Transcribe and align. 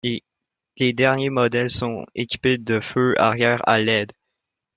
Les 0.77 0.93
derniers 0.93 1.29
modèles 1.29 1.69
sont 1.69 2.07
équipés 2.15 2.57
de 2.57 2.79
feux 2.79 3.13
arrière 3.21 3.61
à 3.69 3.79
led. 3.79 4.11